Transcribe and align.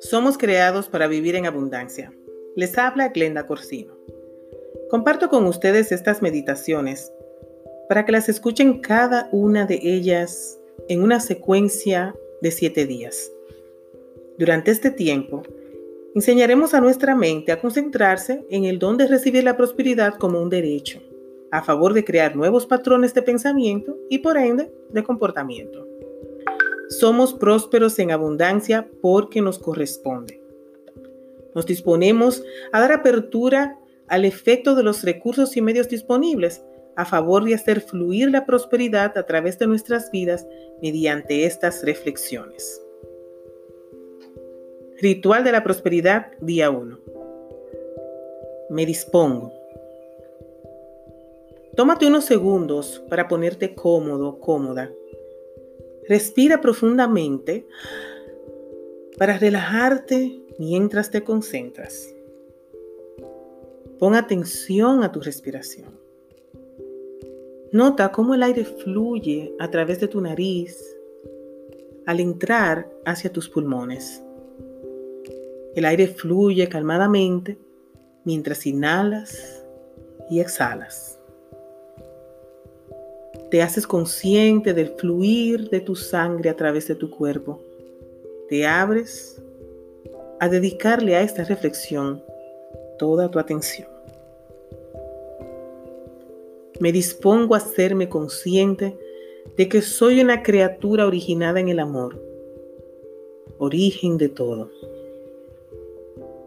Somos 0.00 0.38
creados 0.38 0.88
para 0.88 1.06
vivir 1.06 1.34
en 1.36 1.46
abundancia. 1.46 2.12
Les 2.56 2.78
habla 2.78 3.08
Glenda 3.08 3.46
Corsino. 3.46 3.96
Comparto 4.90 5.28
con 5.28 5.46
ustedes 5.46 5.92
estas 5.92 6.22
meditaciones 6.22 7.12
para 7.88 8.04
que 8.04 8.12
las 8.12 8.28
escuchen 8.28 8.80
cada 8.80 9.28
una 9.32 9.66
de 9.66 9.80
ellas 9.82 10.58
en 10.88 11.02
una 11.02 11.20
secuencia 11.20 12.14
de 12.42 12.50
siete 12.50 12.86
días. 12.86 13.32
Durante 14.38 14.70
este 14.70 14.90
tiempo, 14.90 15.42
enseñaremos 16.14 16.74
a 16.74 16.80
nuestra 16.80 17.14
mente 17.14 17.52
a 17.52 17.60
concentrarse 17.60 18.44
en 18.50 18.64
el 18.64 18.78
don 18.78 18.96
de 18.96 19.06
recibir 19.06 19.44
la 19.44 19.56
prosperidad 19.56 20.14
como 20.14 20.40
un 20.40 20.50
derecho, 20.50 21.00
a 21.54 21.62
favor 21.62 21.94
de 21.94 22.04
crear 22.04 22.34
nuevos 22.34 22.66
patrones 22.66 23.14
de 23.14 23.22
pensamiento 23.22 23.96
y 24.10 24.18
por 24.18 24.36
ende 24.36 24.72
de 24.90 25.04
comportamiento. 25.04 25.86
Somos 26.88 27.32
prósperos 27.32 27.96
en 28.00 28.10
abundancia 28.10 28.90
porque 29.00 29.40
nos 29.40 29.60
corresponde. 29.60 30.42
Nos 31.54 31.64
disponemos 31.64 32.42
a 32.72 32.80
dar 32.80 32.90
apertura 32.90 33.78
al 34.08 34.24
efecto 34.24 34.74
de 34.74 34.82
los 34.82 35.04
recursos 35.04 35.56
y 35.56 35.62
medios 35.62 35.88
disponibles 35.88 36.64
a 36.96 37.04
favor 37.04 37.44
de 37.44 37.54
hacer 37.54 37.80
fluir 37.80 38.32
la 38.32 38.46
prosperidad 38.46 39.16
a 39.16 39.24
través 39.24 39.56
de 39.60 39.68
nuestras 39.68 40.10
vidas 40.10 40.48
mediante 40.82 41.44
estas 41.44 41.84
reflexiones. 41.84 42.84
Ritual 45.00 45.44
de 45.44 45.52
la 45.52 45.62
prosperidad, 45.62 46.32
día 46.40 46.70
1. 46.70 46.98
Me 48.70 48.84
dispongo. 48.84 49.63
Tómate 51.76 52.06
unos 52.06 52.24
segundos 52.24 53.02
para 53.08 53.26
ponerte 53.28 53.74
cómodo, 53.74 54.38
cómoda 54.38 54.92
Respira 56.06 56.60
profundamente 56.60 57.66
para 59.16 59.38
relajarte 59.38 60.42
mientras 60.58 61.10
te 61.10 61.24
concentras. 61.24 62.14
Pon 63.98 64.14
atención 64.14 65.02
a 65.02 65.12
tu 65.12 65.20
respiración. 65.20 65.98
Nota 67.72 68.12
cómo 68.12 68.34
el 68.34 68.42
aire 68.42 68.64
fluye 68.64 69.54
a 69.58 69.70
través 69.70 69.98
de 69.98 70.08
tu 70.08 70.20
nariz 70.20 70.78
al 72.04 72.20
entrar 72.20 72.90
hacia 73.06 73.32
tus 73.32 73.48
pulmones. 73.48 74.22
El 75.74 75.86
aire 75.86 76.06
fluye 76.06 76.68
calmadamente 76.68 77.56
mientras 78.24 78.66
inhalas 78.66 79.64
y 80.28 80.40
exhalas 80.40 81.18
te 83.50 83.62
haces 83.62 83.86
consciente 83.86 84.74
del 84.74 84.88
fluir 84.88 85.70
de 85.70 85.80
tu 85.80 85.94
sangre 85.96 86.50
a 86.50 86.56
través 86.56 86.88
de 86.88 86.94
tu 86.94 87.10
cuerpo. 87.10 87.60
Te 88.48 88.66
abres 88.66 89.40
a 90.40 90.48
dedicarle 90.48 91.16
a 91.16 91.22
esta 91.22 91.44
reflexión 91.44 92.22
toda 92.98 93.30
tu 93.30 93.38
atención. 93.38 93.88
Me 96.80 96.92
dispongo 96.92 97.54
a 97.54 97.58
hacerme 97.58 98.08
consciente 98.08 98.98
de 99.56 99.68
que 99.68 99.80
soy 99.80 100.20
una 100.20 100.42
criatura 100.42 101.06
originada 101.06 101.60
en 101.60 101.68
el 101.68 101.78
amor, 101.78 102.20
origen 103.58 104.18
de 104.18 104.28
todo. 104.28 104.70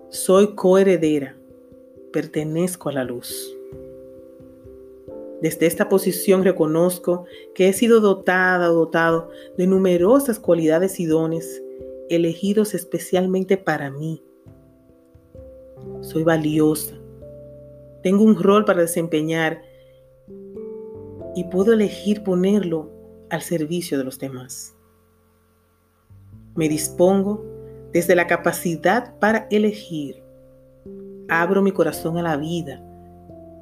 Soy 0.10 0.54
coheredera, 0.56 1.38
pertenezco 2.12 2.90
a 2.90 2.94
la 2.94 3.04
luz. 3.04 3.57
Desde 5.42 5.68
esta 5.68 5.88
posición 5.88 6.44
reconozco 6.44 7.26
que 7.54 7.70
he 7.70 7.74
sido 7.74 8.00
dotada 8.00 8.72
o 8.72 8.74
dotado 8.74 9.30
de 9.56 9.68
numerosas 9.68 10.40
cualidades 10.40 11.00
y 11.00 11.06
dones 11.06 11.62
elegidos 12.10 12.74
especialmente 12.74 13.58
para 13.58 13.92
mí. 13.92 14.24
Soy 16.02 16.24
valiosa. 16.24 16.96
Tengo 18.02 18.24
un 18.24 18.42
rol 18.42 18.66
para 18.66 18.82
desempeñar 18.82 19.62
y 21.36 21.44
puedo 21.52 21.74
elegir 21.74 22.24
ponerlo 22.24 22.90
al 23.30 23.42
servicio 23.42 23.98
de 23.98 24.06
los 24.06 24.18
demás. 24.18 24.76
Me 26.56 26.68
dispongo 26.68 27.46
desde 27.92 28.16
la 28.16 28.26
capacidad 28.26 29.20
para 29.20 29.48
elegir. 29.52 30.24
Abro 31.30 31.62
mi 31.62 31.72
corazón 31.72 32.18
a 32.18 32.24
la 32.24 32.38
vida 32.38 32.87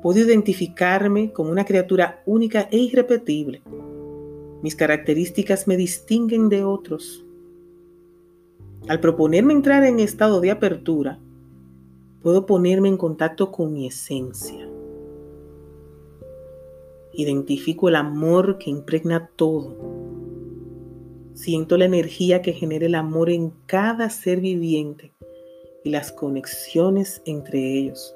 Puedo 0.05 0.19
identificarme 0.19 1.33
como 1.33 1.49
una 1.49 1.65
criatura 1.65 2.21
única 2.27 2.69
e 2.71 2.77
irrepetible. 2.77 3.63
Mis 4.61 4.75
características 4.75 5.67
me 5.67 5.77
distinguen 5.77 6.47
de 6.47 6.63
otros. 6.63 7.25
Al 8.87 8.99
proponerme 8.99 9.53
entrar 9.53 9.83
en 9.83 9.99
estado 9.99 10.41
de 10.41 10.51
apertura, 10.51 11.19
puedo 12.21 12.45
ponerme 12.45 12.87
en 12.87 12.97
contacto 12.97 13.51
con 13.51 13.73
mi 13.73 13.87
esencia. 13.87 14.69
Identifico 17.11 17.89
el 17.89 17.95
amor 17.95 18.59
que 18.59 18.69
impregna 18.69 19.31
todo. 19.35 19.75
Siento 21.33 21.77
la 21.77 21.85
energía 21.85 22.43
que 22.43 22.53
genera 22.53 22.85
el 22.85 22.93
amor 22.93 23.31
en 23.31 23.53
cada 23.65 24.11
ser 24.11 24.39
viviente 24.39 25.15
y 25.83 25.89
las 25.89 26.11
conexiones 26.11 27.23
entre 27.25 27.79
ellos. 27.79 28.15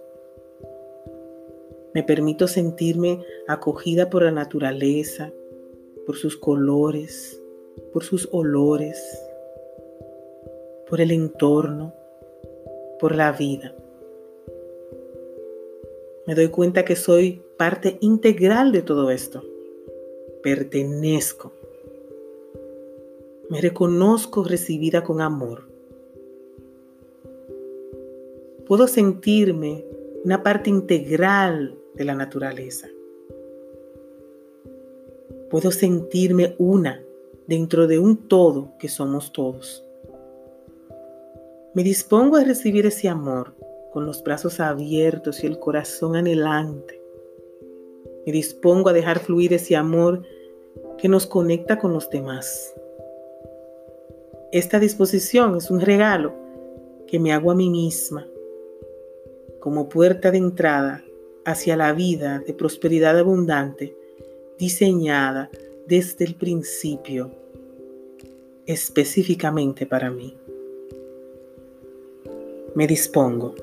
Me 1.94 2.04
permito 2.04 2.48
sentirme 2.48 3.24
acogida 3.48 4.10
por 4.10 4.24
la 4.24 4.32
naturaleza, 4.32 5.32
por 6.06 6.18
sus 6.18 6.38
colores, 6.38 7.42
por 7.92 8.04
sus 8.04 8.30
olores, 8.32 9.00
por 10.88 11.02
el 11.02 11.12
entorno, 11.12 11.94
por 13.00 13.16
la 13.16 13.32
vida. 13.32 13.74
Me 16.28 16.36
doy 16.36 16.50
cuenta 16.50 16.86
que 16.86 16.96
soy 16.96 17.42
parte 17.58 17.98
integral 18.02 18.72
de 18.72 18.84
todo 18.84 19.10
esto. 19.10 19.44
Pertenezco. 20.44 21.52
Me 23.50 23.62
reconozco 23.62 24.44
recibida 24.44 25.04
con 25.04 25.22
amor. 25.22 25.64
Puedo 28.68 28.88
sentirme 28.88 29.84
una 30.24 30.44
parte 30.44 30.70
integral 30.70 31.78
de 32.00 32.06
la 32.06 32.16
naturaleza. 32.16 32.88
Puedo 35.50 35.70
sentirme 35.70 36.56
una 36.58 37.04
dentro 37.46 37.88
de 37.88 38.00
un 38.00 38.16
todo 38.30 38.72
que 38.80 38.88
somos 38.88 39.34
todos. 39.34 39.84
Me 41.74 41.84
dispongo 41.84 42.38
a 42.38 42.44
recibir 42.44 42.86
ese 42.86 43.09
amor 43.09 43.54
con 43.92 44.06
los 44.06 44.24
brazos 44.24 44.62
abiertos 44.62 45.44
y 45.44 45.48
el 45.48 45.59
corazón 45.59 46.16
anhelante. 46.16 47.02
Me 48.26 48.32
dispongo 48.32 48.90
a 48.90 48.94
dejar 48.94 49.20
fluir 49.20 49.54
ese 49.54 49.76
amor 49.76 50.24
que 50.98 51.09
nos 51.09 51.28
conecta 51.28 51.80
con 51.80 51.92
los 51.92 52.09
demás. 52.09 52.74
Esta 54.54 54.80
disposición 54.80 55.58
es 55.58 55.70
un 55.70 55.82
regalo 55.82 56.34
que 57.08 57.20
me 57.20 57.34
hago 57.34 57.52
a 57.52 57.56
mí 57.56 57.70
misma 57.70 58.26
como 59.59 59.90
puerta 59.90 60.32
de 60.32 60.38
entrada 60.38 61.04
hacia 61.52 61.76
la 61.76 61.94
vida 61.94 62.44
de 62.46 62.54
prosperidad 62.54 63.18
abundante 63.18 63.96
diseñada 64.58 65.50
desde 65.88 66.26
el 66.26 66.36
principio 66.36 67.32
específicamente 68.66 69.86
para 69.86 70.12
mí. 70.12 70.38
Me 72.76 72.86
dispongo. 72.86 73.56